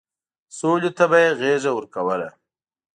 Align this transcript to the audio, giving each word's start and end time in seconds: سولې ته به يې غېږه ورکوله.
سولې 0.57 0.89
ته 0.97 1.05
به 1.09 1.17
يې 1.23 1.31
غېږه 1.39 1.71
ورکوله. 1.75 2.29